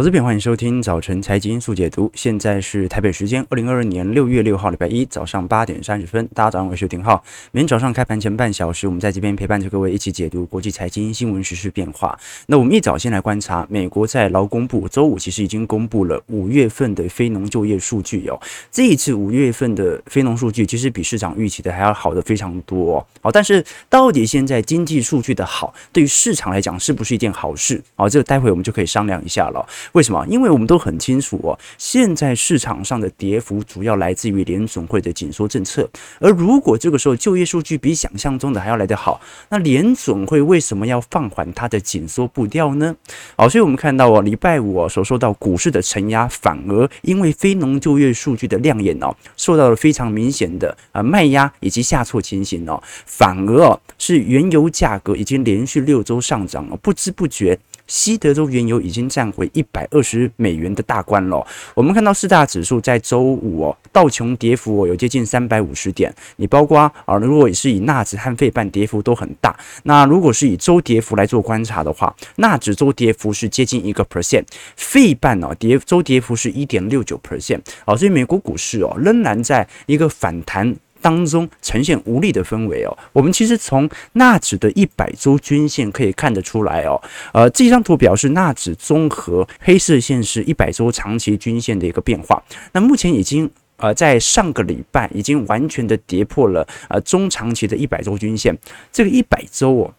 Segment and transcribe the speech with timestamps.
[0.00, 2.10] 我这边欢迎收听早晨财经速解读。
[2.14, 6.26] 现在是台北时间二零二二年六月六号礼拜一早上八点三十分。
[6.34, 7.22] 大家早上好，我是丁浩。
[7.52, 12.18] 每天早上开盘前半小时，我们在这边陪伴着各位一起解读国际财经新闻、时事变化。
[12.46, 18.40] 那我们一早先来观察，美国在劳工部周五其实已经公布了五月份的非农就业数据哦。
[18.72, 23.06] 这一次五月份的非农数据其实比市场预期的还要好的非常多哦。
[23.20, 27.82] 好，但是到底现在经济数据的好，对于市场来讲是不是一件好事？
[27.96, 29.68] 好，这个待会我们就可以商量一下了。
[29.92, 30.24] 为什么？
[30.28, 35.88] 因为我们都很清楚哦，现在市场上的跌幅主要来自于联总会的紧缩政策。
[36.20, 42.94] 而如果这个时候就业数据比想象中的还要来得好，那联总会为什么要放缓它的紧缩步调呢？
[43.36, 57.58] 好，所以我们看到哦，礼拜五所受到股市的承压，反而因为非农就业数据的亮眼哦，受到了非常明显的啊卖压以及下挫情形哦，反而哦是原油价格已经连续六周上涨了，不知不觉。
[57.90, 61.44] 西德州原油已经站回一百二十美元的大关了。
[61.74, 66.14] 我们看到四大指数在周五哦，道琼跌幅哦有接近三百五十点。
[66.36, 69.58] 你包括啊，如果是以纳指和费半跌幅都很大。
[69.82, 74.44] 那如果是以周跌幅来做观察的话，纳指周跌幅是接近一个 percent，
[74.76, 77.60] 费半哦跌周跌幅是一点六九 percent。
[77.84, 80.76] 好，所以美国股市哦仍然在一个反弹。
[81.00, 87.00] 当中呈现无力的氛围哦，我们其实从纳指的一百周均线可以看得出来哦，
[87.32, 98.56] 呃，这张图表示纳指综合黑色线是一百周长期均线的一个变化，那目前已经呃在上个礼拜已经完全的跌破了呃中长期的一百周均线，
[98.92, 99.94] 这个一百周哦。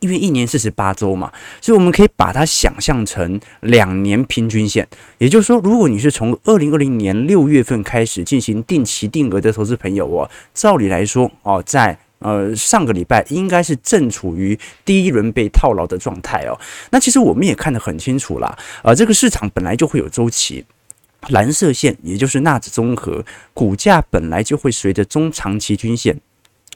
[0.00, 4.86] 因为一年四十八周嘛，所以我们可以把它想象成两年平均线。
[5.18, 16.58] 也就是说，如果你是从二零二零年六月份开始进行定期定额的投资朋友哦，照理来说哦，在呃上个礼拜应该是正处于第一轮被套牢的状态哦。
[16.90, 20.64] 那其实我们也看得很清楚啦，呃，这个市场本来就会有周期，
[21.30, 26.20] 蓝色线也就是纳指综合股价本来就会随着中长期均线。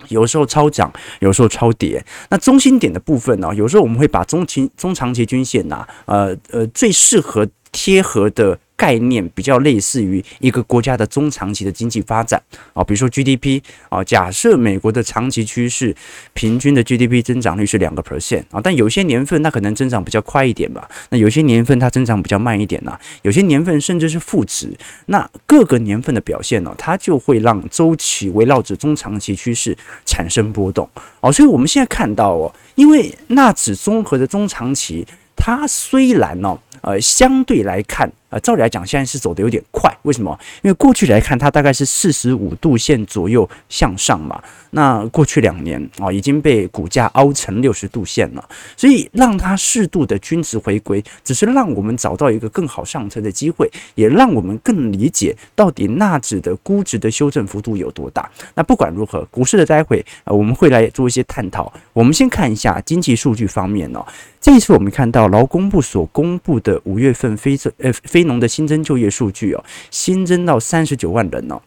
[0.08, 2.04] 有时候超涨，有时候超跌。
[2.30, 3.54] 那中心点的部分呢？
[3.54, 8.58] 有时候我们会把中期、中长期均线呐，呃呃，最适合贴合的。
[8.76, 15.94] 概念比较类似于一个国家的中长期的经济发展啊，比如说 GDP 啊，假设美国的长期趋势
[16.32, 24.68] 平均的 GDP 增长率是两个 percent 啊，但有些年份它可能增长比较快一点吧，那有些年份它增长比较慢一点呐，有些年份甚至是负值，
[25.06, 30.88] 那各个年份的表现呢，它就会让周期围绕着中长期趋势产生波动
[31.20, 35.06] 哦，所以我们现在看到哦，因为纳指综合的中长期，
[35.36, 38.10] 它虽然呢，呃，相对来看。
[38.32, 40.36] 呃，照理来讲，现在是走的有点快，为什么？
[40.62, 44.42] 因为过去来看，它大概是四十五度线左右向上嘛。
[44.70, 58.30] 那过去两年啊，已经被股价凹成六十度线了，所以让它适度的均值回归，只是让我们找到一个更好上车的机会，也让我们更理解到底纳指的估值的修正幅度有多大。
[58.54, 61.70] 那不管如何，股市的待会啊，我们会来做一些探讨。
[61.92, 64.02] 我们先看一下经济数据方面哦。
[64.40, 71.60] 这一次我们看到劳工部所公布的五月份非正呃非非农的新增就业数据哦，新增到三十九万人哦。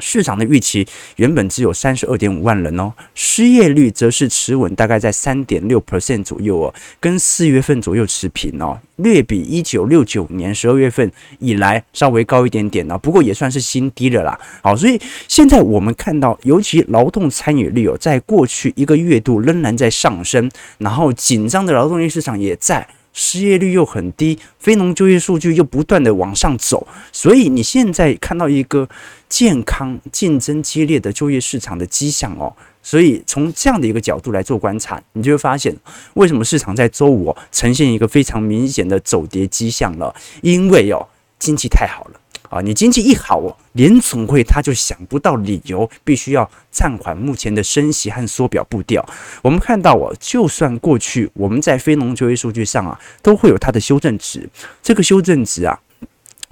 [0.00, 11.10] 市场的预期原本只有三十二点五万人哦，失业率则是持稳，大概在三点六 percent 左右哦，跟四月份左右持平哦，略比一九六九年十二月份
[11.40, 14.38] 以来稍微高一点点哦，不过也算是新低了啦。
[14.62, 22.86] 好，所以现在我们看到，尤其劳动参与率哦，在过去一个月度仍然在上升，然后紧张的劳动力市场也在。
[23.20, 28.88] 失业率又很低，非农就业数据又不断的往上走，所以你现在看到一个
[29.28, 32.54] 健康、竞争激烈的就业市场的迹象哦。
[32.80, 35.76] 所以从这样的一个角度来做观察，你就会发现
[36.14, 41.08] 为什么市场在周五呈现一个非常明显的走跌迹象了，因为哦，
[41.40, 42.17] 经济太好了。
[42.50, 49.04] 啊，你经济一好哦，联总会他就想不到理由，必须要暂缓目前的升息和缩表步调。
[49.42, 54.48] 我们看到哦，就算过去我们在非农就业数据上啊，都会有它的修正值，
[54.82, 55.78] 这个修正值啊，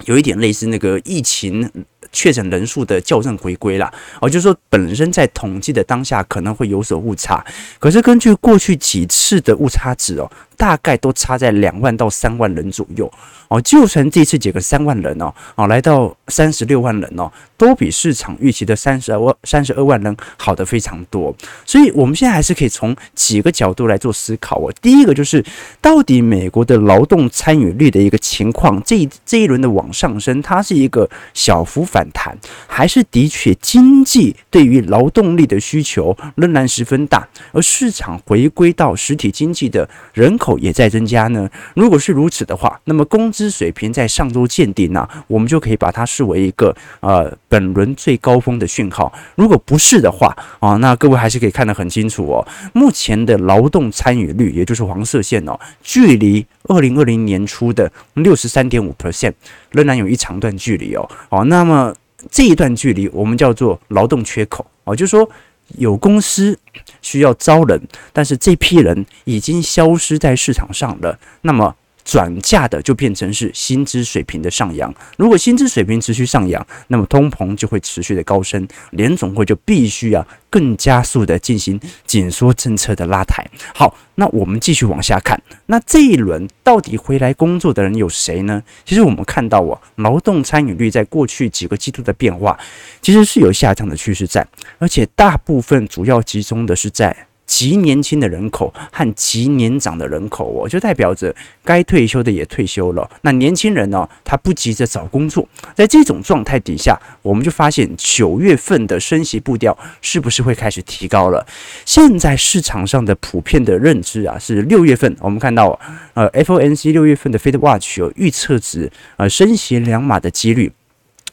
[0.05, 1.69] 有一点类似那个疫情。
[2.13, 7.45] 确诊人数的校正回归了，哦，就是说本身在统计的当下可能会有所误差，
[7.79, 13.11] 可是根据过去几次的误差值哦，大概都差在两万到三万人左右
[13.47, 24.71] 哦，就算这次减个三万人哦，哦，来到三十六万人哦，都比市场预期的三十二万三十二万人好得非常多，所以我们现在还是可以从几个角度来做思考哦。
[24.81, 25.43] 第一个就是
[25.81, 31.87] 到底美国的劳动参与率的一个情况，这一这一轮的往上升，它是一个小幅。
[31.87, 32.37] 反弹
[32.67, 41.49] 还是的确，经济对于劳动力的需求仍然十分大，而市场回归到实体经济的人口口也在增加呢？
[41.75, 49.11] 如果是如此的话，那么工资水平在上周见顶呢，我们就可以把它视为一个呃本轮最高峰的讯号。
[49.35, 52.47] 如果不是的话啊，那各位还是可以看得很清楚哦。
[52.73, 59.33] 目前的劳动参与率，也就是黄色线哦，距离二零二零年初的六十三点五 percent
[59.71, 61.09] 仍然有一长段距离哦。
[61.29, 61.93] 好，那么
[62.31, 65.29] 这一段距离我们叫做劳动缺口哦，就是说。
[65.77, 66.57] 有公司
[67.01, 67.81] 需要招人，
[68.13, 71.17] 但是这批人已经消失在市场上了。
[71.41, 71.75] 那么
[72.07, 74.93] 转嫁的就变成是薪资水平的上扬。
[75.17, 83.45] 如果薪资水平持续上扬，那么通膨就会持续的高升，联总会就必须要更加速的进行紧缩政策的拉抬。
[83.75, 88.63] 好，那我们继续往下看，那这一轮到底回来工作的人有谁呢？
[88.85, 92.57] 其实我们看到啊，劳动参与率在过去几个季度的变化，
[93.01, 94.47] 其实是有下降的趋势在，
[94.79, 97.27] 而且大部分主要集中的是在。
[97.47, 101.33] 极年轻的人口和极年长的人口哦，就代表着
[101.63, 103.09] 该退休的也退休了。
[103.21, 105.47] 那年轻人呢，他不急着找工作。
[105.73, 111.47] 在这种状态底下，我们就发现九月份的升息步调是不是会开始提高了？
[111.85, 115.79] 现在市场上的普遍的认知啊，是六月份我们看到
[116.13, 120.73] 呃，FOMC 六月份的 Fed Watch 有预测值呃升息两码的几率，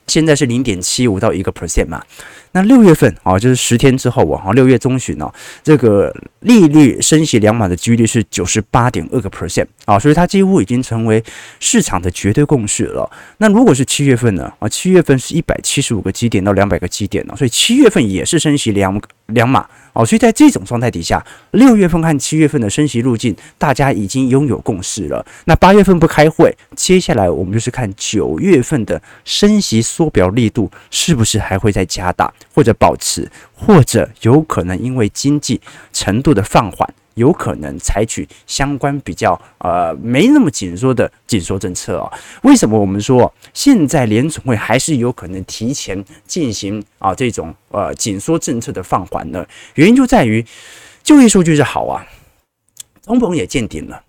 [0.06, 2.05] 现在是零点七五到一个 percent 嘛。
[2.54, 5.28] 那六月份啊，就是十天之后啊，六月中旬呢，
[5.64, 11.22] 这个利率升息两码的几率是九十八点二个 percent 啊，所以它几乎已经成为
[11.58, 13.10] 市场的绝对共识了。
[13.38, 14.52] 那如果是七月份呢？
[14.60, 19.66] 啊，七月份是一百七十五个基点到两百个基点呢，所以七月份也是升息两两码。
[19.92, 25.24] 哦，所以在这种状态底下，六月份和七月份的升息路径，大家已经拥有共识了。
[25.44, 35.61] 那八月份不开会，接下来我们就是看九月份的升息缩表力度是不是还会再加大，或者保持，或者有可能因为经济
[35.93, 36.93] 程度的放缓。
[37.14, 42.12] 有可能采取相关比较呃没那么紧缩的紧缩政策啊？
[42.43, 49.46] 为什么我们说现在联总会还是有可能提前进行啊这种呃紧缩政策的放缓呢？
[49.76, 50.44] 原因就在于
[51.05, 52.05] 就业数据是好啊，
[53.05, 54.02] 通膨也见顶了。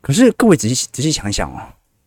[0.00, 1.62] 可是各位仔细仔细想想哦，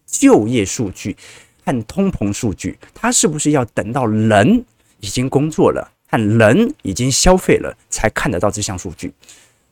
[0.06, 1.16] 就业数据
[1.64, 4.66] 和通膨数据，它是不是要等到人
[5.02, 9.14] 已经工作了和人已经消费了才看得到这项数据？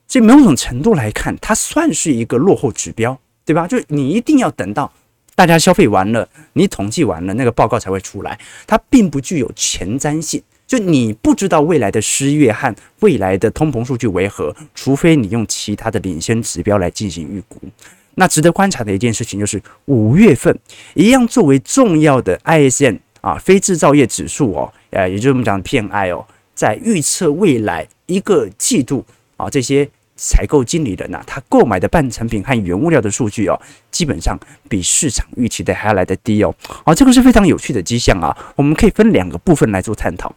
[0.08, 3.68] 所以某种程度来看，它算是一个落后指标，对吧？
[3.68, 4.92] 就你一定要等到
[5.36, 8.38] 大家消费完了，你统计完了，那个报告才会出来。
[8.66, 17.62] 它并不具有前瞻性，就你不知道未来的失业和未来的通膨数据为何，除非你用其他的领先指标来进行预估。
[18.16, 20.58] 那值得观察的一件事情就是，五月份
[20.96, 29.06] 一样作为重要的 ISM 啊，非制造业指数哦，呃，也就是我们讲的 PMI 哦，在预测未来一个季度
[29.38, 29.90] 啊这些。
[30.22, 33.58] 采购经理人呐、他购买的半成品和原物料的数据哦，
[33.90, 34.38] 基本上
[34.68, 36.54] 比市场预期的还要来得低哦。
[36.86, 38.38] 好，这个是非常有趣的迹象啊。
[38.58, 40.36] 我们可以分两个部分来做探讨。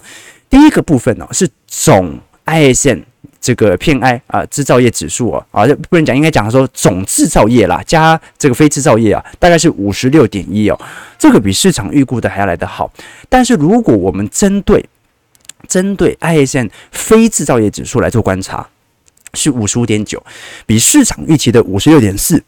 [0.49, 2.17] 第一个部分呢、是总
[2.47, 3.03] ISM
[3.43, 10.81] 这个 PMI 啊制造业指数哦，啊，不能讲，应该讲说总制造业啦，加这个非制造业啊，大概是五十六点一哦，
[11.19, 12.91] 这个比市场预估的还要来得好。
[13.29, 14.89] 但是如果我们针对
[15.69, 18.67] 针对 ISM 非制造业指数来做观察。
[19.35, 20.23] 是五十五点九，
[20.67, 22.45] 比市场预期的五十六点四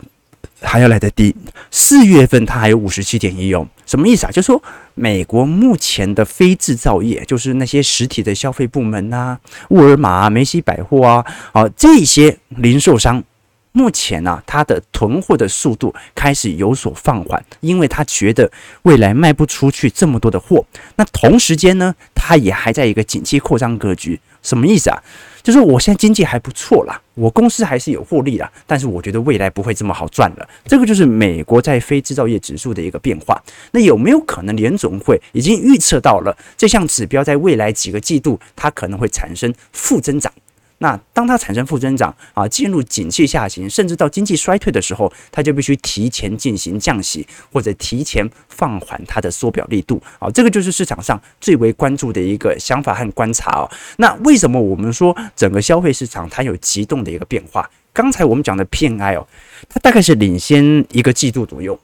[0.60, 1.34] 还要来得低。
[1.70, 4.30] 四月份它还有五十七点一哦，什么意思啊？
[4.30, 4.62] 就是说
[4.94, 13.22] 美国目前的非制造业，就是那些实体的消费部门呐、啊，沃尔玛啊、梅西百货啊，啊这些零售商，
[13.72, 18.50] 目前呢、啊，它的囤货的速度开始有所放缓，因为他觉得
[18.82, 20.64] 未来卖不出去这么多的货。
[20.96, 25.02] 那同时间呢，它也还在一个景气扩张格局，什么意思啊？
[25.42, 30.48] 就是我现在经济还不错啦，我公司还是有获利啦，但是我觉得未来不会这么好赚了。
[30.64, 33.38] 这个就是美国在非制造业指数的一个变化。
[33.72, 40.32] 那有没有可能联总会已经预测到了这项指标在未来几个季度它可能会产生负增长？
[40.78, 50.28] 那当它产生负增长啊，进入景气下行，甚至到经济衰退的时候，它就必须提前进行降息，或者提前放缓它的缩表力度啊。
[50.30, 53.70] 这个就是市场上最为关注的一个想法和观察哦。
[53.98, 57.70] 那为什么我们说整个消费市场它有急动的一个变化？
[57.92, 59.26] 刚才我们讲的 PMI 哦，
[59.68, 61.78] 它大概是领先一个季度左右。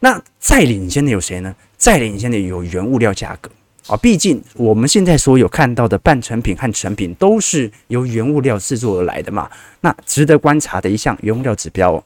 [0.00, 1.54] 那再领先的有谁呢？
[1.76, 3.48] 再领先的有原物料价格。
[3.88, 9.50] 啊，毕竟我们现在所有看到的半成品和成品都是由原物料制作而来的嘛。
[9.80, 12.02] 那值得观察的一项原物料指标，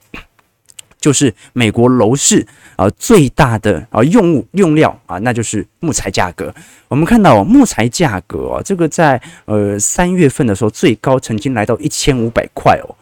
[0.98, 6.52] 就是美国楼市啊最大的啊用物用料啊，那就是木材价格。
[6.88, 12.96] 我们看到木材价格啊，这个在呃三月份的时候最高曾经来到一千五百块哦。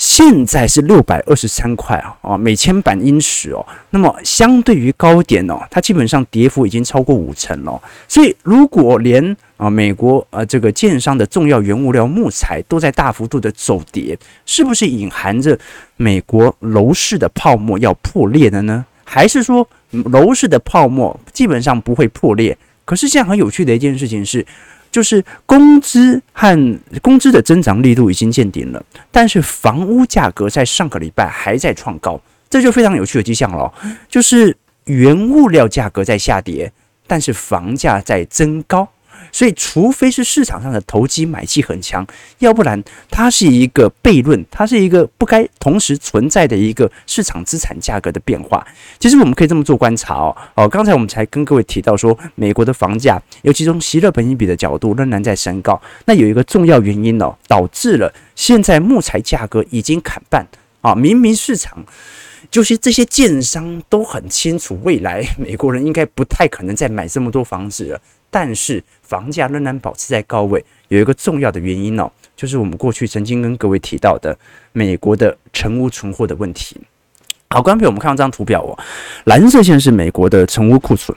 [0.00, 3.62] 现在是六百二十三块啊，啊，每千板英尺哦。
[3.90, 7.82] 那么相对于高点哦，它基本上跌幅已经超过五成了。
[8.08, 15.58] 所以如果连啊美国啊这个建商的重要原物料木材都在大幅度的走跌，是不是隐含着
[15.98, 18.86] 美国楼市的泡沫要破裂了呢？
[19.04, 22.56] 还是说楼市的泡沫基本上不会破裂？
[22.86, 24.46] 可是现在很有趣的一件事情是。
[24.90, 33.72] 就是工资和工资的增长力度已经见顶了，但是房屋价格在上个礼拜还在创高，这就非常有趣的迹象了。
[34.08, 36.72] 就是原物料价格在下跌，
[37.06, 38.88] 但是房价在增高。
[39.32, 42.06] 所以，除非是市场上的投机买气很强，
[42.38, 48.66] 要不然它是一个悖论，它是一个不该同时存在的一个市场资产价格的变化。
[48.98, 50.36] 其实我们可以这么做观察哦。
[50.54, 55.80] 哦，刚才我们才跟各位提到说，美国的房价，尤其从希勒本益比的角度，仍然在升高。
[56.06, 60.46] 那有一个重要原因哦，导致了现在木材价格已经砍半
[60.80, 60.94] 啊！
[60.94, 61.84] 明明市场
[62.50, 68.00] 就是这些建商都很清楚，未来美国人应该不太可能再买这么多房子了。
[68.30, 74.36] 但是房价仍然保持在高位，有一个重要的原因哦，就是我们过去曾经跟各位提到的
[74.72, 76.76] 美国的成屋存货的问题。
[77.52, 78.78] 好，观众朋友，我们看到这张图表哦，
[79.24, 81.16] 蓝色线是美国的成屋库存，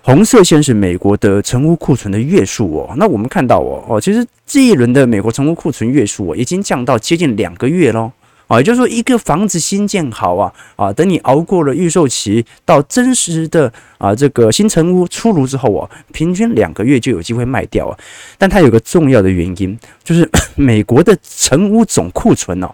[0.00, 2.94] 红色线是美国的成屋库存的月数哦。
[2.96, 8.10] 那我们看到哦哦，其实这一轮的美国成屋库存月数哦，已经降到接近两个月喽。
[8.46, 17.98] 啊，也就是说，一个房子新建好啊啊，等你熬过了预售期，到真实的啊这个新成屋出炉之后啊，平均两个月就有机会卖掉啊。
[18.36, 22.70] 但它有个重要的原因，就是 美国的成屋总库存哦，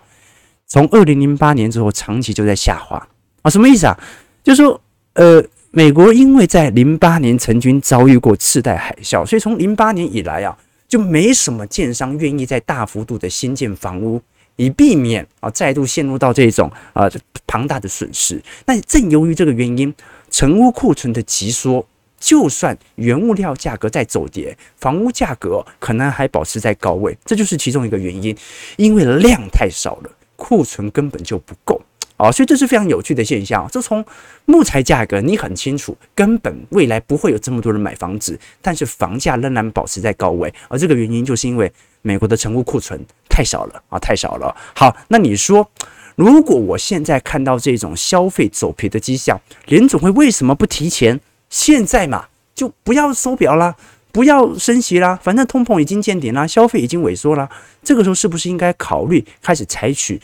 [0.66, 3.06] 从二零零八年之后长期就在下滑
[3.42, 3.50] 啊。
[3.50, 3.96] 什么意思啊？
[4.42, 4.80] 就是说，
[5.14, 10.58] 呃，美国因为在零八年曾经遭遇过次贷海啸，所以从零八年以来啊，
[10.88, 14.20] 就没什么建商愿意在大幅度的新建房屋。
[14.60, 17.08] 以避免啊再度陷入到这种啊
[17.46, 18.42] 庞大的损失。
[18.66, 19.92] 那正由于这个原因，
[20.30, 21.86] 成屋库存的急缩，
[22.18, 28.36] 就算原物料价格在走跌，房屋价格可能还保持在高位，这就是其中一个原因。
[28.76, 31.80] 因为量太少了，库存根本就不够
[32.20, 33.66] 啊，所以这是非常有趣的现象。
[33.72, 34.04] 这从
[34.44, 41.72] 木材价格你很清楚，根本未来不会有这么多人买房子，但是房价仍然保持在高位，而这个原因就是因为。
[42.02, 42.98] 美国的成屋库存
[43.28, 44.56] 太少了啊，太少了。
[44.74, 45.70] 好，那你说，
[46.14, 51.20] 如果我现在看到这种消费走皮的迹象，联总会为什么不提前？
[51.50, 53.76] 现在嘛，就不要收表啦，
[54.12, 57.46] 不要升息啦，反正通膨已经见顶啦，消费已经萎缩啦。
[57.84, 60.18] 这个时候是不是应该考虑开始采取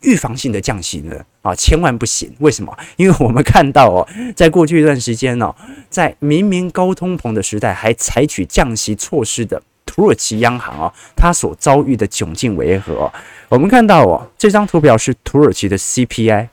[0.00, 1.16] 预防性的降息呢？
[1.42, 2.32] 啊，千万不行！
[2.40, 2.76] 为什么？
[2.96, 5.54] 因为我们看到哦，在过去一段时间哦，
[5.90, 9.62] 在明明高通膨的时代，还采取降息措施的。
[9.86, 13.10] 土耳其央行啊，它所遭遇的窘境为何？
[13.48, 16.48] 我们看到哦，这张图表是土耳其的 CPI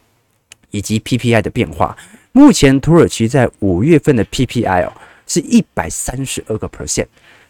[0.71, 1.95] 以及 PPI 的变化。
[2.31, 4.93] 目前土耳其在五月份的 PPI 哦
[5.27, 7.07] 是一百三十二个 percent，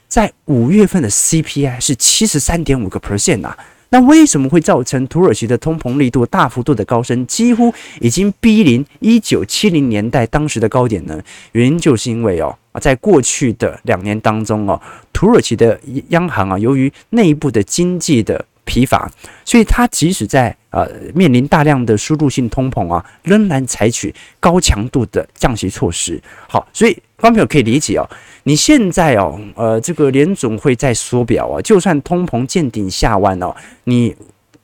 [0.08, 3.56] 在五月份的 CPI 是七十三点五个 percent 呐。
[3.96, 11.18] 那为什么会造成土耳其的通膨力度大幅度的高升，几乎已经逼临一九七零年代当时的高点呢？
[11.54, 12.54] 原因就是因为哦。
[12.82, 14.78] 在过去的两年当中哦，
[15.14, 19.10] 土耳其的央行啊，由于内部的经济的疲乏，
[19.46, 26.22] 所以它即使在呃面临大量的输入性通膨啊，仍然采取高强度的降息措施。
[26.50, 28.08] 好，所以方朋友可以理解哦，
[28.44, 33.56] 你现在哦，呃，这个联总会在缩表啊，就算通膨见顶下弯哦，
[33.86, 34.16] 你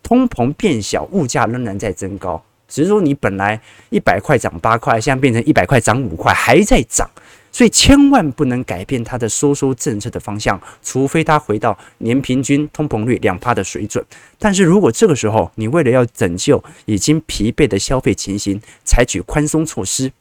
[0.03, 7.09] 通膨变小，物价仍然在增高，只是说你本来一百块涨八块，现在变成一百块涨五块，还在涨。
[7.51, 14.05] 所以千万不能改变它的收缩政策的方向，除非它回到年平均通膨率两趴的水准。
[14.37, 20.11] 但是如果这个时候你为了要拯救已经疲惫的消费情形，采取宽松措施，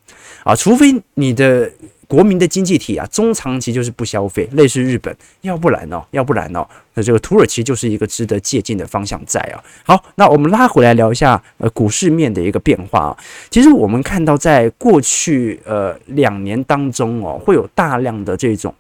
[0.43, 1.71] 啊，除非你的。
[2.11, 9.63] 国民的经济体啊，中长期就是不消费，类似日本，要不然哦，要不然哦，那这个土耳其就是一个值得借鉴的方向在啊。
[9.85, 13.17] 好，那我们拉回来聊一下呃股市面的一个变化啊。
[13.49, 18.75] 其实我们看到在过去呃两年当中哦，会有大量的这种。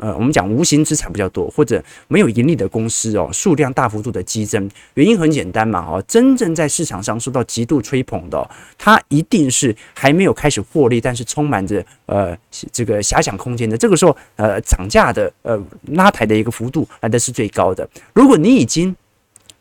[0.00, 12.36] 呃，我们讲无形资产比较多，或者没有盈利的公司哦，数量大幅度的激增，原因很简单嘛，哦，真正在市场上受到极度吹捧的，它一定是还没有开始获利，但是充满着呃
[12.72, 15.60] 这个遐想空间的，这个时候呃涨价的呃
[15.92, 17.88] 拉抬的一个幅度来的是最高的。
[18.12, 18.94] 如果你已经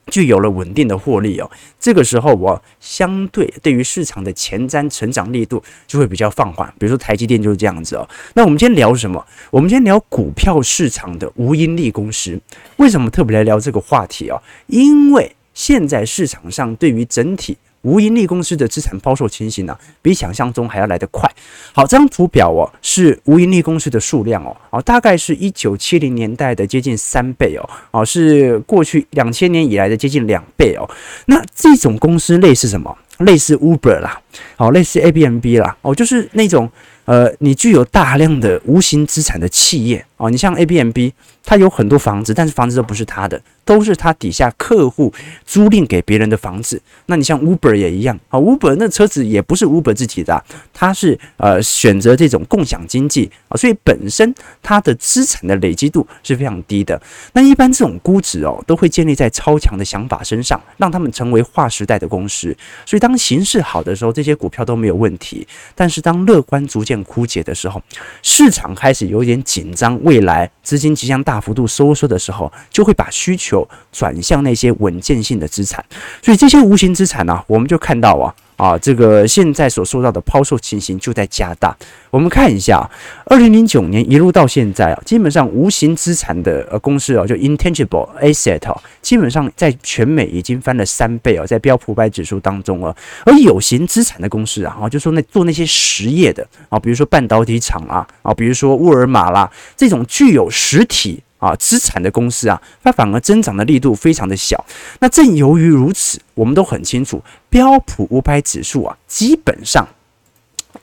[0.07, 6.67] 具有了稳定的获利哦，这个时候我相对对于市场的前瞻成长力度就会比较放缓。
[6.77, 8.07] 比如说台积电就是这样子哦。
[8.33, 9.25] 那我们今天聊什么？
[9.49, 12.39] 我们今天聊股票市场的无盈利公司。
[12.77, 14.41] 为什么特别来聊这个话题哦？
[14.67, 21.29] 因为现在市场上对于整体无盈利公司的资产抛售情形呢、比想象中还要来得快。
[21.71, 30.89] 好，这张图表哦，是无盈利公司的数量哦，哦，大概是一九七零年代的接近三倍哦，哦，是过去两千年以来的接近两倍哦。
[31.27, 32.97] 那这种公司类似什么？
[33.19, 34.19] 类似 Uber 啦，
[34.57, 36.69] 哦，类似 a b n b 啦，哦，就是那种
[37.05, 41.13] 呃，你具有大量的无形资产的企业哦，你像 a b n b
[41.45, 43.39] 它有很多房子，但是房子都不是它的。
[43.65, 45.13] 都是他底下客户
[45.45, 46.81] 租赁给别人的房子。
[47.05, 50.43] 那你像 Uber 也一样啊，Uber 那车子也不是 Uber 自己的，
[50.73, 57.01] 它是呃选择这种共享经济啊，所以本身它的资产的累积度是非常低的。
[57.33, 62.55] 那一般这种估值哦，都会建立在超强的想法身上，让他们成为划时代的公司。
[62.85, 65.47] 所以当形势好的时候，这些股票都没有问题。
[65.75, 67.81] 但是当乐观逐渐枯竭的时候，
[68.21, 73.52] 市场开始有点紧张，未来资金即将大幅度收缩的时候，就会把需求。
[73.91, 75.83] 转向那些稳健性的资产，
[76.21, 81.75] 所以这些无形资产呢、啊，我们就看到啊啊，这个现在所受到的抛售情形就在加大。
[82.09, 82.89] 我们看一下，
[83.25, 92.95] 二零零九年一路到现在啊，基本上无形资产的呃公司啊，就 intangible asset 啊，基本上在全美已经翻了三倍啊，在标普百指数当中啊，
[93.25, 101.21] 而有形资产的公司啊，啊，就说那做那些实业的啊，比如说半导体厂啊，啊，比如说沃尔玛啦，这种具有实体。
[101.43, 104.63] 啊，资产的公司啊，它反而增长的力度非常的小。
[104.99, 109.87] 那正由于如此，我们都很清楚，标普五百指数啊，基本上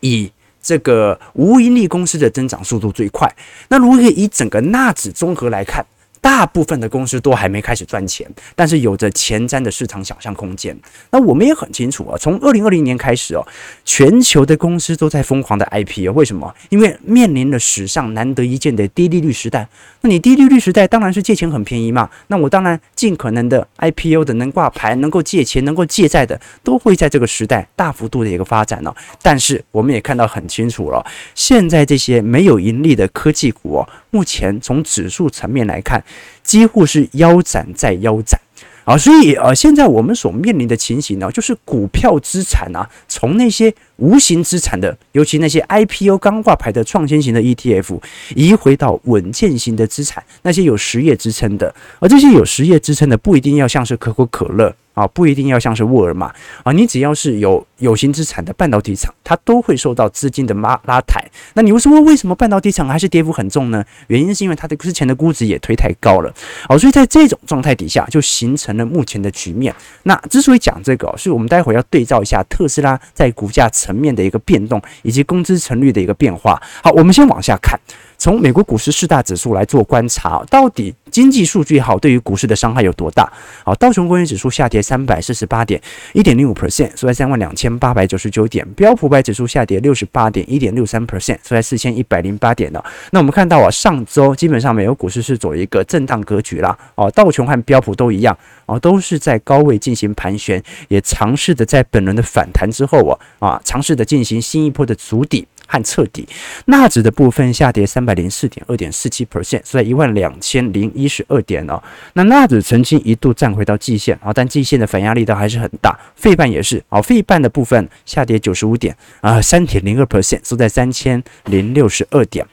[0.00, 0.30] 以
[0.62, 3.34] 这个无盈利公司的增长速度最快。
[3.68, 5.84] 那如果以整个纳指综合来看，
[6.20, 10.76] 大部分的公司都还没开始赚钱，但是有着前瞻的市场想象空间。
[11.10, 13.46] 那我们也很清楚啊，从二零二零年开始哦，
[13.84, 16.12] 全球的公司都在疯狂的 IPO。
[16.12, 16.54] 为什么？
[16.68, 19.68] 因为面临了史上难得一见的低利率时代。
[20.02, 22.08] 那你低利率时代当然是借钱很便宜嘛。
[22.28, 28.94] 那我当然尽可能的 IPO 的能挂牌、能够借钱、能够借债的，都会在这个时代大幅度的一个发展了。
[29.22, 36.02] 但是我们也看到很清楚了，现在这些没有盈利的科技股哦，目前从指数层面来看。
[36.42, 38.40] 几乎是腰斩再腰斩
[38.84, 48.00] 啊，所以呃，现在我们所面临的情形呢，就是股票资产啊，从那些无形资产的，尤其那些 IPO 刚挂牌的创新型的 ETF，
[48.34, 54.74] 移回到稳健型的资产，那些有实业支撑的，而这些有实业支撑的，不一定要像是可口可乐。
[54.92, 56.34] 啊，不一定要像是沃尔玛
[56.64, 61.24] 啊，你只要是有有形资产的半导体厂，它都会受到资金的拉拉抬。
[61.54, 63.82] 那你会说为什么半导体厂还是跌幅很重呢？
[64.08, 66.34] 原因是因为它的之前的估值也推太高了。
[66.68, 69.72] 哦，所以在这种状态底下，就形成了目前的局面。
[70.02, 76.62] 那之所以讲这个，是我们待会要对照一下特斯拉在股价层层面的一个变动，以及工资成率的一个变化。
[76.80, 77.78] 好，我们先往下看。
[78.20, 83.26] 从美国股市四大指数来做观察，到底经济数据好对于股市的伤害有多大？
[83.64, 85.80] 好，道琼工业指数下跌三百四十八点，
[86.12, 92.84] 一点零五 percent，收在三万两千八百九十九点；标普五百指数下跌六十八点，一点六三 percent，收在四千一百零八点了。
[93.10, 96.78] 那我们看到啊，上周基本上美国股市是走一个震荡格局啦。
[96.96, 105.46] 哦，道琼和标普都一样，哦，都是在高位进行盘旋，也尝试的在本轮的反弹之后啊，啊，尝试的进行新一波的筑底。
[105.70, 106.26] 和彻底，
[106.64, 111.80] 纳指的部分下跌三百零四点二点四七 percent，是在一万两千零一十二点哦。
[112.14, 115.96] 那纳指曾经一度站回到季线啊，但季线的反压力道还是很大。
[116.16, 122.44] 费半也是啊，费半的部分下跌九十五点啊，三点零二 percent，收在三千零六十二点。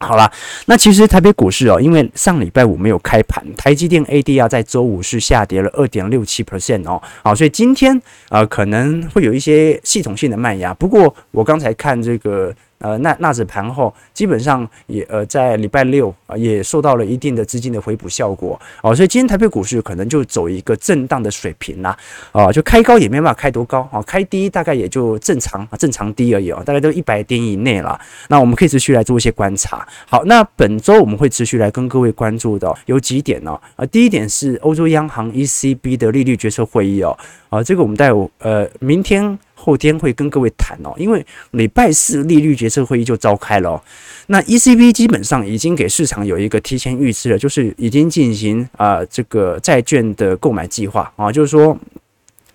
[0.00, 0.30] 好了，
[0.66, 12.54] 那其实台北股市哦，因为上礼拜五没有开盘，台积电 ADR 在周五是下跌了二点六七 percent 哦，好，所以今天呃可能会有一些系统性的卖压，不过我刚才看这个。
[12.78, 21.96] 呃，纳纳指盘后基本上也呃在礼拜六啊也受到了一定的资金的回补效果哦，所以今天台北股市可能就走一个震荡的水平啦，
[22.30, 28.00] 啊，就开高也没办法开多高啊，开低大概也就正常啊正常低而已哦，大概都一百点以内了。
[28.28, 29.86] 那我们可以持续来做一些观察。
[30.06, 37.18] 好，那本周我们会持续来跟各位关注的有几点哦，啊，第一点是欧洲央行 ECB 的利率决策会议哦，
[37.50, 39.36] 啊，这个我们待会呃明天。
[39.60, 43.82] 后天会跟各位谈哦，因为礼拜四利率决策会议就召开了哦。
[44.28, 51.76] 那 ECB 基本上已经给市场有一个提前预知了，就是已经进行啊这个债券的购买计划啊，就是说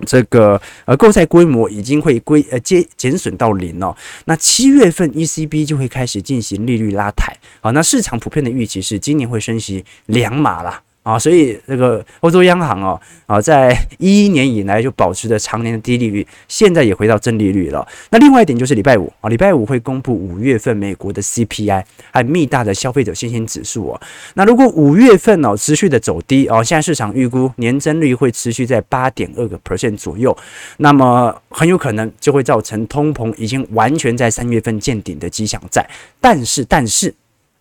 [0.05, 3.95] 这个呃购债规模已经会归呃减减损到零哦。
[4.25, 10.81] 那七月份 ECB 就会开始进行利率拉抬，好，那市场普遍的预期是今年会升息两码啦。
[11.03, 17.85] 啊，所以这个欧洲央行哦啊，在一一年以来就保持着常年的低利率，现在也回到正利率了。
[18.09, 24.01] 那另外一点就是礼拜五啊，礼拜五会公布五月份美国的 CPI，还有密大的消费者信心指数哦。
[24.35, 30.35] 那如果五月份哦持续的走低哦，现在市场预估年增率会持续在八点二个 percent 左右，
[30.77, 35.85] 那么很有可能就会造成通膨已经完全在三月份见顶的迹象在。
[36.21, 37.13] 但是，但是，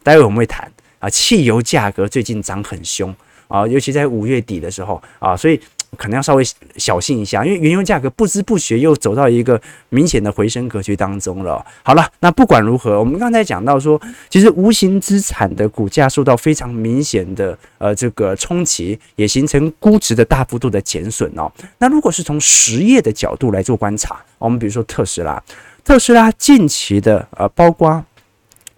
[0.04, 3.12] 待会我们会谈啊，汽油价格最近涨很凶。
[3.52, 5.60] 啊，尤其在五月底的时候啊，所以
[5.98, 6.44] 可能要稍微
[6.78, 9.60] 小心一下，因为原油价格不知不觉又走到一个
[9.90, 11.62] 明显的回升格局当中了。
[11.82, 21.52] 好了，那不管如何，我们刚才讲到说，其实无形资产的股价受到非常明显的呃这个冲击，也形成估值的大幅度的减损哦。
[21.76, 25.42] 那如果是从实业的角度来做观察，我们比如说特斯拉，
[25.84, 28.02] 特斯拉近期的呃包括。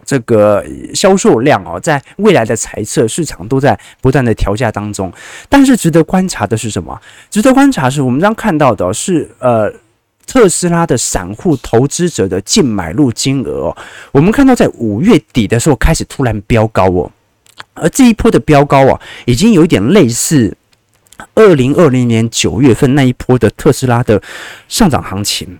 [0.05, 0.63] 这个
[0.93, 5.11] 销售量哦，在未来的财测市场都在不断的调价当中，
[5.49, 7.01] 但是值得观察的是什么？
[7.29, 9.73] 值得观察是我们刚看到的是，呃，
[10.27, 13.77] 特斯拉的散户投资者的净买入金额哦，
[14.11, 17.11] 我们看到在五月底的时候开始突然飙高哦，
[17.73, 20.55] 而这一波的飙高啊，已经有一点类似
[21.33, 24.21] 二零二零年九月份那一波的特斯拉的
[24.67, 25.59] 上涨行情。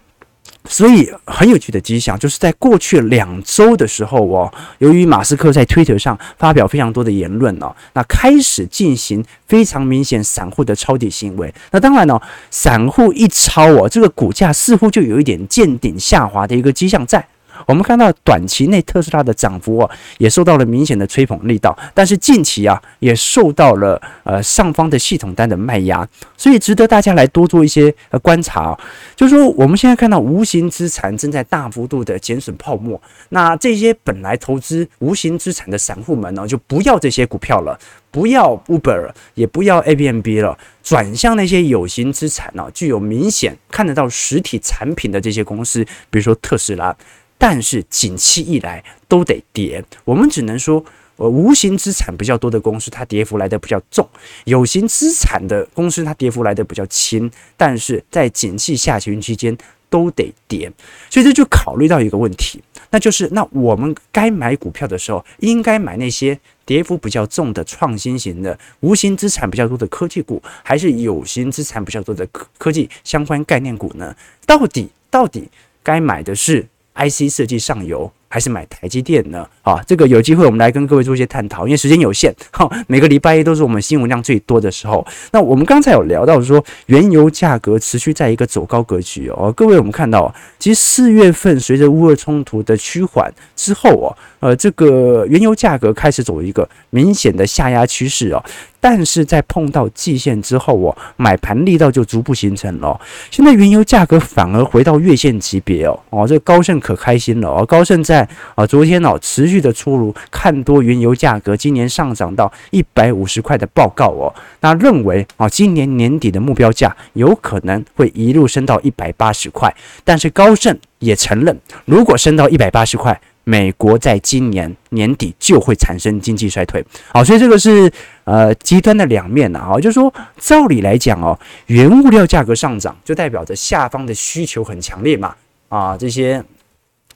[0.67, 11.53] 所以很有趣的迹象，就是在过去两周的时候哦，由于马斯克在推特上发表非常多的言论哦，那开始进行非常明显散户的抄底行为。
[11.71, 17.25] 那当然呢，散户一抄哦，这个股价似乎就有一点见顶下滑的一个迹象在。
[17.65, 28.79] 我们看到短期内特斯拉的涨幅啊，也受到了明显的吹捧力道，但是近期啊，也受到了呃上方的系统单的卖压，所以值得大家来多做一些呃观察啊。
[29.15, 37.77] 就是说，我们现在看到无形资产正在大幅度的减损泡沫，那这些本来投资无形资产的散户们呢，就不要这些股票了，
[38.11, 46.95] 不要 Uber，也不要 ABNB 了，转向那些有形资产呢，具有明显看得到实体产品的这些公司，比如说特斯拉。
[47.37, 50.83] 但是景气一来都得跌，我们只能说，
[51.17, 54.05] 呃，无形资产比较多的公司，它跌幅来的比较重；
[54.45, 57.29] 有形资产的公司，它跌幅来的比较轻。
[57.55, 59.55] 但是在景气下行期间
[59.89, 60.71] 都得跌，
[61.09, 74.15] 所以这就考虑到一个问题，那就是那我们该买股票的时候，应该买那些跌幅比较重的创新型的无形资产比较多的科技股，还是有形资产比较多的科科技相关概念股呢？
[74.45, 75.49] 到底到底
[75.83, 79.47] 该买的是？IC 设计上游还是买台积电呢？
[79.61, 82.33] 啊，这个有机会我们来跟各位做一些探讨，因为时间有限。
[82.51, 85.05] 哈，每个礼拜一都是我们新闻量最多的时候。
[85.31, 89.51] 那我们刚才有聊到说，原油价格持续在一个走高格局哦。
[89.55, 98.43] 各位，我们看到，其实四月份随着乌俄冲突的趋缓之后哦，呃，这个原油价格开始走一个明显的下压趋势哦。
[98.87, 103.01] 但是在碰到季线之后哦，买盘力道就逐步形成了。
[103.31, 107.65] 现在原油价格反而回到月线级别哦哦，这高盛可开心了哦。
[107.65, 119.75] 高盛在啊昨天哦持续的出炉看多原油价格今年上涨到一百五十块的报告哦，那认为啊今年年底的目标价有可能会一路升到一百八十块。
[120.03, 123.19] 但是高盛也承认，如果升到一百八十块。
[123.47, 127.89] 美国在今年年底就会产生经济衰退，好，所以这个是
[128.23, 135.35] 呃极端的两面呐，哈，就是说照理来讲哦，原物料价格上涨就代表着下方的需求很强烈嘛，
[135.69, 136.43] 啊，这些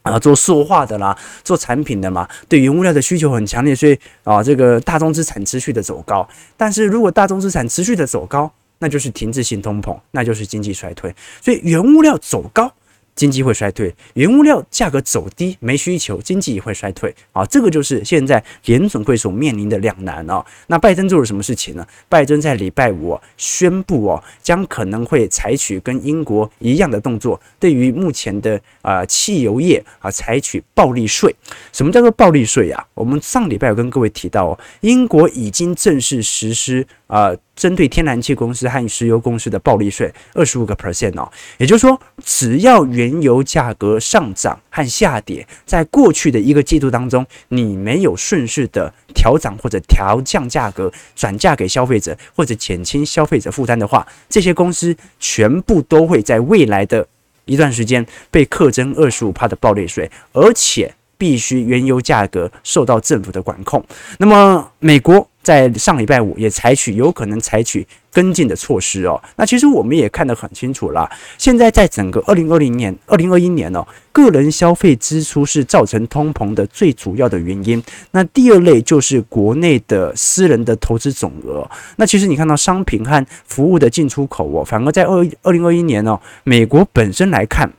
[0.04, 12.72] 啊做塑化的啦，做产品的嘛，对原物料的需求很强烈，所以啊这个大宗资产持续的走高，但是如果大宗资产持续的走高，那就是停滞性通膨，那就是经济衰退，所以原物料走高。
[13.20, 17.46] 经济会衰退，原物料价格走低，没需求，经济也会衰退啊！
[17.48, 20.42] 这个就是现在联准会所面临的两难啊。
[20.68, 21.86] 那拜登做了什么事情呢？
[22.08, 31.36] 拜登在礼拜五宣布哦，将可能会采取跟英国一样的动作，对于目前的啊汽油业啊采取暴利税。
[31.74, 32.88] 什么叫做暴利税呀？
[32.94, 37.36] 我们上礼拜有跟各位提到哦，英国已经正式实施啊。
[37.60, 57.06] 针对天然气公司和石油公司的暴利税二十五个 percent 哦，也就是说，只要原油价格上涨和下跌，在过去的一个季度当中，你没有顺势的调涨或者调降价格，转嫁给消费者或者减轻消费者负担的话，这些公司全部都会在未来的
[57.44, 63.84] 一段时间被课征二十五趴的暴利税，而且必须原油价格受到政府的管控。
[64.18, 65.28] 那么，美国。
[65.50, 67.84] 在上礼拜五也采取有可能采取
[68.14, 69.20] 跟进的措施哦。
[69.36, 71.10] 那其实我们也看得很清楚啦，
[71.40, 77.84] 现在在整个二零二零年、二零二一年哦，个人消费支出是造成通膨的最主要的原因。
[78.12, 81.68] 那第二类就是国内的私人的投资总额。
[81.96, 87.74] 那其实你看到商品和服务的进出口哦，反而在二二零二一年哦，美国本身来看。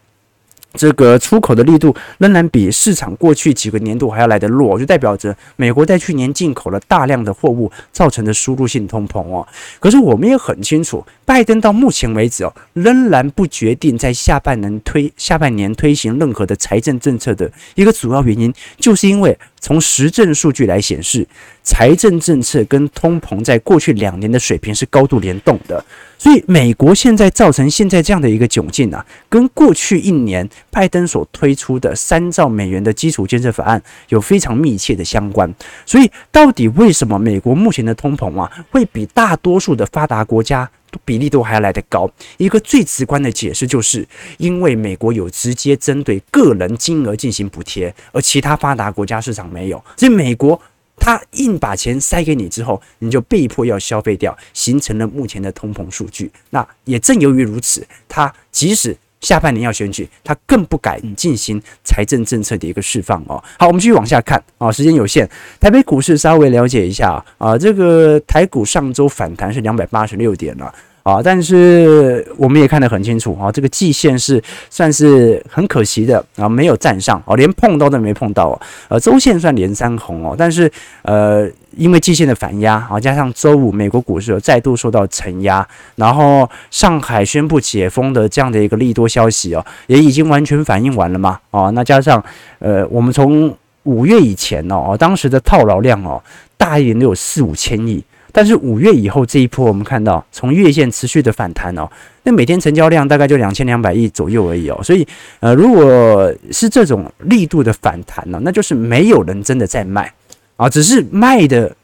[0.75, 9.47] 这个出口的力度仍然比市场过去几个年度还要来得弱，就代表着美国在去年进口了大量的货物，造成的输入性通膨哦。
[9.81, 21.25] 可是我们也很清楚，拜登到目前为止哦，仍然不决定在下半年推下半年推行任何的财政政策的一个主要原因，就是因为从实证数据来显示，
[21.63, 25.85] 财政政策跟通膨在过去两年的水平是高度联动的。
[26.19, 35.55] 所以，美国现在造成现在这样的一个窘境啊，跟过去一年拜登所推出的三兆美元的基础建设法案有非常密切的相关。
[35.87, 40.69] 所以，到底为什么美国目前的通膨啊，会比大多数的发达国家
[41.05, 42.11] 比例都还要来得高？
[42.39, 44.07] 一个最直观的解释就是，
[44.39, 49.83] 因为美国有直接针对个人金额进行补贴，而其他发达国家市场没有。
[49.97, 50.61] 所以，美国。
[51.03, 56.31] 他硬把钱塞给你之后，你就被迫要消费掉，形成了目前的通膨数据。
[56.51, 63.43] 那也正由于如此，他即使下半年要选举，他更不敢进行财政政策的一个释放哦。
[63.59, 65.29] 好，我们继续往下看啊，时间有限，
[65.61, 70.75] 台北股市稍微了解一下啊，这个台股上周反弹是两百八十六点了。
[71.03, 78.61] 啊但是我们也看得很清楚啊，这个季线是算是很可惜的啊，没有站上哦，连碰到都没碰到哦。
[78.89, 80.71] 呃，周线算连三红哦，但是
[81.03, 91.41] 呃，因为季线的反压啊，加上周五美国股市再度受到承压，然后上海宣布解封的这样的一个利多消息哦，也已经完全反映完了嘛。
[91.51, 92.23] 哦，那加上
[92.59, 96.23] 呃，我们从五月以前哦，当时的套牢量哦，
[96.59, 98.05] 大一点都有四五千亿。
[98.33, 101.89] 但是五月以后这一波，我们看到从月线持续的反弹哦，
[102.23, 105.07] 那每天成交量大概就两千两百亿左右而已哦，所以
[105.41, 110.13] 呃，如果是这种力度的反弹呢，那就是没有人真的在卖
[110.57, 111.75] 啊，只是卖的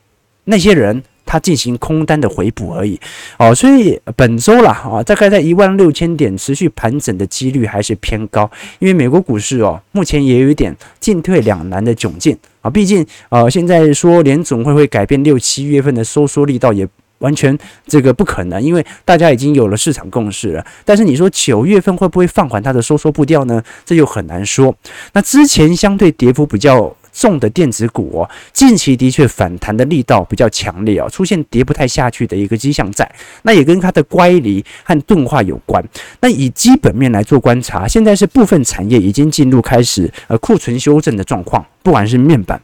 [0.45, 1.03] 那些人。
[1.27, 2.99] 它进行空单的回补而已，
[3.37, 16.87] 哦，所以本周啦，啊，大概在一万六千点持续盘整的几率还是偏高，因为美国股市哦，目前也有一点进退两难的窘境啊，毕竟呃，现在说联总会会改变六七月份的收缩力道也
[17.19, 23.61] 完全这个不可能，因为大家已经有了市场共识了，但是你说九月份会不会放缓它的收缩步调呢？
[23.85, 24.73] 这就很难说。
[25.13, 26.97] 那之前相对跌幅比较。
[27.17, 33.11] 重的电子股哦，近期的确反弹的力道比较强烈哦，出现跌不太下去的一个迹象在，
[33.43, 35.83] 那也跟它的乖离和钝化有关。
[36.21, 42.61] 那以基本面来做观察，现在是部分产业已经进入开始呃库存修正的状况，不管是面板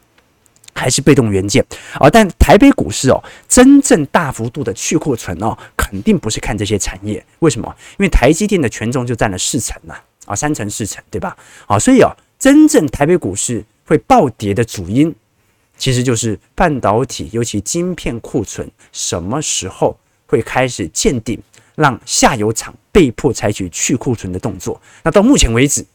[0.75, 2.07] 还是被动元件啊。
[2.07, 7.25] 但台北股市哦，真正大幅度的去库存哦，肯定不是看这些产业。
[7.39, 7.75] 为什么？
[7.97, 9.95] 因为台积电的权重就占了四成呐，
[10.27, 11.35] 啊三成四成对吧？
[11.65, 13.65] 啊，所以哦，真正台北股市。
[13.85, 15.13] 会暴跌的主因，
[15.77, 21.39] 其实就是半导体，尤其晶片库存什么时候会开始见顶，
[21.75, 24.81] 让下游厂被迫采取去库存的动作。
[25.03, 25.85] 那到目前为止。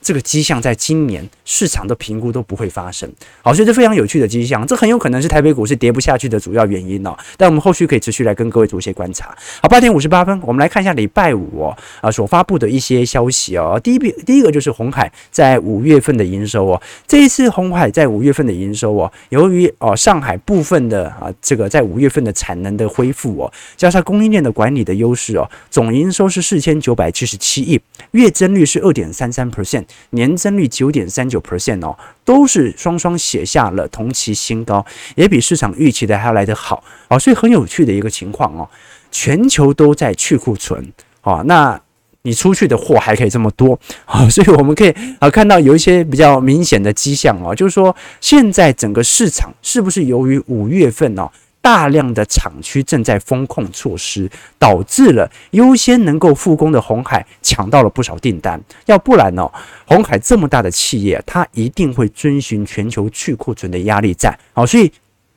[0.00, 3.10] 这个迹象在今年市场的评估都不会发生，
[3.42, 7.16] 好，所以这非常有趣的迹象，这很有可能是台北股市跌不下去的主要原因哦。
[7.36, 9.36] 但我们后续可以持续来跟各位做一些观察。
[9.60, 13.78] 好，八点五十八分，我们来看一下礼拜五哦，啊所发布的一些消息哦。
[13.82, 27.80] 第一笔，第一个就是鸿海在五月份的营收哦，这一次鸿海在五月份的营收哦，由于哦上海部分的啊这个在五月份的产能的恢复哦，加上供应链的管理的优势哦，总营收是四千九百七十七亿，
[28.12, 29.84] 月增率是二点三三 percent。
[30.10, 34.84] 年增率九点三九 percent 哦，都是双双写下了同期新高，
[35.16, 38.68] 也比市场预期的还要来得好哦，所以很有趣的一个情况哦，
[39.10, 41.80] 全球都在去库存哦，那
[42.22, 51.30] 你出去的货还可以这么多啊， 所以我们可以啊看到有一些比较明显的迹象哦，就是说现在整个市场是不是由于五月份哦。
[51.68, 54.26] 大量的厂区正在封控措施，
[54.58, 58.58] 导致了优先能够复工的鸿海抢到了不少订单。
[58.86, 59.52] 要不然呢、哦，
[59.84, 64.34] 鸿海这么大的企业，它一定会遵循全球去库存的压力战。
[64.54, 64.90] 好，所以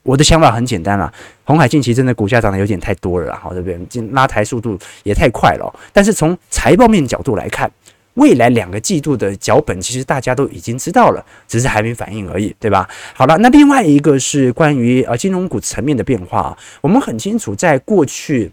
[0.03, 1.11] 我的想法很简单了，
[1.43, 5.79] 鸿海近期真的股价涨得有点太多了，好，这边拉抬速度也太快了。
[5.91, 7.69] 但是从财报面角度来看，
[8.15, 12.87] 未来两个季度的脚本，其实大家都已经知道了，只是还没反应而已，对吧？
[13.13, 18.51] 好了，那另外一个是关于呃金融股层面的变化，我们很清楚，在过去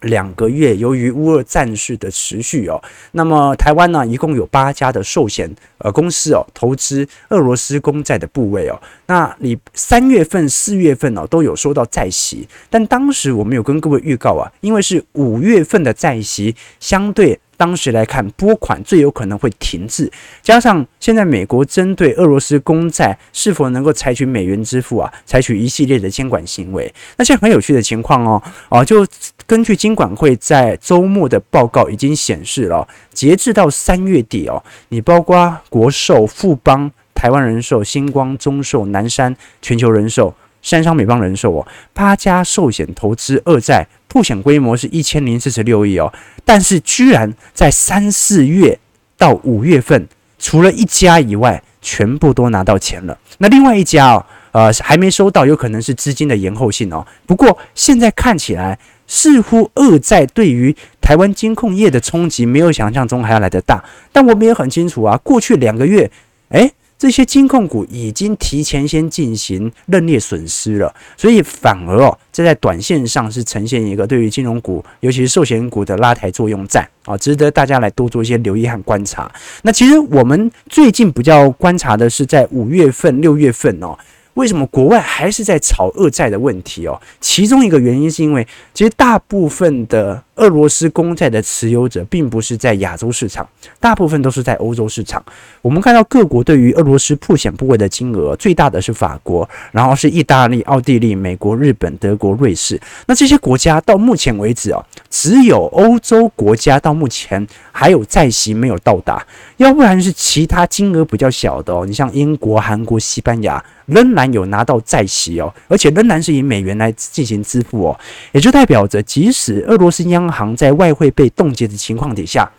[0.00, 2.82] 两个月，由于乌俄战事的持续哦，
[3.12, 17.38] 那么台湾呢，一共有八家的寿险呃公司哦，投资俄罗斯公债的部位哦，那你三月份、四月份哦都有收到债息，但当时我们有跟各位预告啊，因为是五月份的债息相对。
[17.56, 20.10] 当时来看，拨款最有可能会停滞，
[20.42, 26.92] 加上现在美国针对俄罗斯公债是否能够采取美元支付啊，采取一系列的监管行为。
[27.16, 29.06] 那现在很有趣的情况哦，哦，就
[29.46, 43.86] 根据金管会在周末的报告已经显示了，截至到三月底哦，你包括国寿、富邦、台湾人寿、星光、中寿、南山、全球人寿、三商美邦人寿哦，八家寿险投资二债。
[44.16, 46.10] 保险规模是一千零四十六亿哦，
[46.42, 48.78] 但是居然在三四月
[49.18, 53.18] 到五月份，除了一家以外，全部都拿到钱了。
[53.36, 57.06] 那另外一家哦，呃，还没收到，有可能是资金的延后性哦。
[57.26, 63.84] 不过现在看起来，似乎二债对于台湾金控业的冲击没有想象中还要来得大。
[64.14, 66.10] 但我们也很清楚啊，过去两个月，
[66.48, 66.72] 诶。
[66.98, 79.30] 这些金控股已经提前先进行认列损失了，所以反而哦，这在短线上是呈现一个对于金融股，尤其是寿险股的拉抬作用在啊，值得大家来多做一些留意和观察。
[79.62, 83.96] 那其实我们最近比较观察的是在五月份、六月份哦。
[84.36, 87.00] 为什么国外还是在炒俄债的问题哦？
[87.20, 93.48] 其中一个原因是因为，其实大部分的俄罗斯公债的持有者并不是在亚洲市场，
[93.80, 95.24] 大部分都是在欧洲市场。
[95.62, 102.78] 我们看到各国对于俄罗斯破险部位的金额最大的是法国，然后是意大利、奥地利、美国、日本、德国、瑞士。
[103.06, 111.86] 那这些国家到目前为止啊，只有欧洲国家到目前还有债息没有到达，要不然是其他金额比较小的哦。
[111.86, 113.64] 你像英国、韩国、西班牙。
[113.86, 118.00] 仍然有拿到债息哦，而且仍然是以美元来进行支付哦，
[118.32, 122.50] 也就代表着，即使俄罗斯央行在外汇被冻结的情况底下。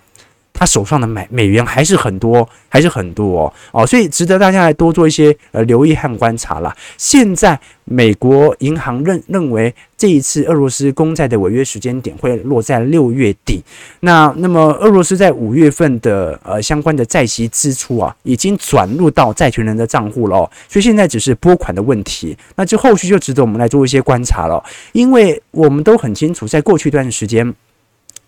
[0.58, 6.76] 他手上的美美元还是很多，还是很多哦，哦，所以值得大家来多做一些呃留意和观察啦。
[6.98, 13.64] 现在美国银行认认为这一次俄罗斯公债的违约时间点会落在六月底，
[14.00, 27.54] 那那么俄罗斯在五月份的呃相关的债息支出啊，已经转入到债权人的账户了，所以现在只是拨款的问题，那这后续就值得我们来做一些观察了，因为我们都很清楚，在过去一段时间。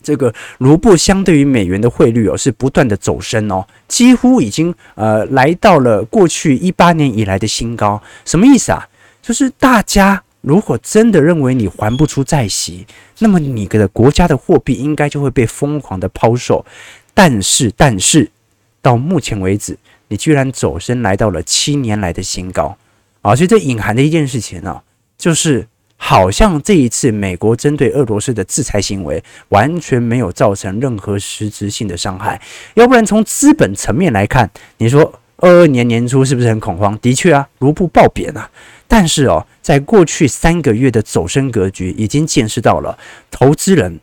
[0.02, 8.02] 这个卢布相对于美元的汇率哦，是不断的走升哦，几乎已经呃来到了过去一八年以来的新高。
[8.24, 8.88] 什么意思啊？
[9.22, 12.88] 就是大家如果真的认为你还不出债息，
[13.20, 16.66] 那么你的国家的货币应该就会被疯狂的抛售。
[17.14, 18.32] 但是，但是
[18.82, 22.78] 到目前为止，你居然走升来到了七年来的新高
[23.22, 23.36] 啊！
[23.36, 24.82] 所以这隐含的一件事情呢，
[25.18, 25.68] 就是。
[26.02, 32.42] 好像这一次美国针对俄罗斯的制裁行为完全没有造成任何实质性的伤害，
[32.74, 36.98] 要不然从资本层面来看，你说二二年年初是不是很恐慌？
[37.00, 38.50] 的确啊，卢布暴贬啊。
[38.88, 42.98] 但是哦，在过去三个月的走升格局已经见识到了，
[43.30, 44.00] 投资人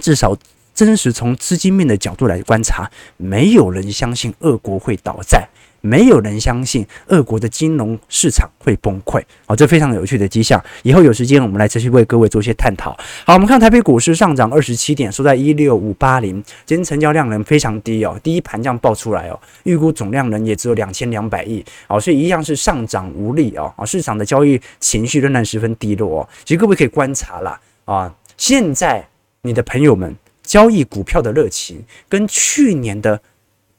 [0.00, 0.36] 至少
[0.74, 5.48] 真实从资金面的角度来观察，没有人相信俄国会倒债。
[5.82, 10.62] 没有人相信俄国的金融市场会崩溃，好，这非常有趣的迹象。
[10.84, 12.96] 以后有时间我们来继续为各位做一些探讨。
[13.26, 16.42] 好，我们看台北股市上涨二十七点，收在一六五八零。
[16.64, 26.28] 今天成交量能非常低哦，第一盘这样爆出来哦，预估总量能也只有两千两百亿，好，所以一样是上涨无力哦，啊，市场的交易情绪仍然十分低落哦。
[26.44, 29.04] 其实各位可以观察啦，啊，现在
[29.42, 30.14] 你的朋友们
[30.44, 33.20] 交易股票的热情跟去年的。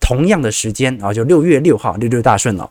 [0.04, 2.70] 同样的时间啊，就六月六号六六大顺了，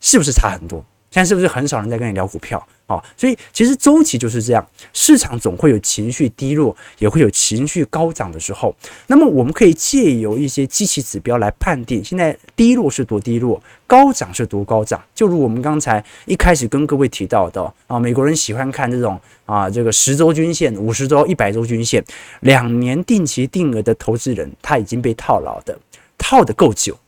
[0.00, 0.84] 是不是差很多？
[1.12, 2.58] 现在是不是很少人在跟你聊股票
[2.88, 3.00] 啊？
[3.16, 8.74] 所以其实周期就是这样，市场总会有情绪低落，也会有情绪高涨的时候。
[9.06, 15.00] 那么我们可以借由一些机器指标来判定，现在低落是多低落，高涨是多高涨。
[15.14, 22.04] 就如我们刚才一开始跟各位提到的啊，美国人喜欢看这种啊，这个十周均线、五十周、一百周均线，
[22.40, 25.78] 两年定期定额的投资人，他已经被套牢的。
[26.26, 26.98] 套得够久，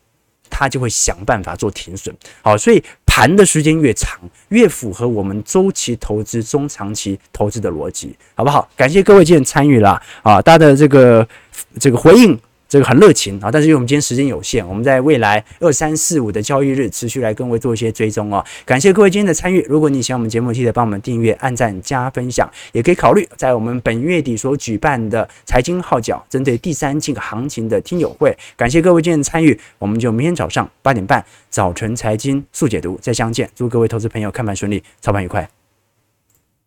[0.51, 2.15] 他就会想办法做停损。
[2.43, 8.69] 好，所以盘的时间越长，越符合我们周期投资、中长期投资的逻辑，好不好？
[8.77, 11.27] 感谢各位今天参与了啊，大家的这个
[11.81, 12.39] 这个回应。
[12.69, 18.45] 这个很热情啊，但是因为我们今天时间有限，我们在未来二三四五的交易日持续来跟各位做一些追踪哦。
[18.65, 28.37] 感谢各位今天的参与，如果你喜欢我们节目，记得帮我们订阅、按赞、加分享，也可以考虑在我们本月底所举办的财经号角针对第三季行情的听友会。
[28.57, 33.49] 感谢各位今天的参与，我们就明天早上八点半早晨财经速解读再相见。
[33.55, 35.56] 祝各位投资朋友看盘顺利，操盘愉快。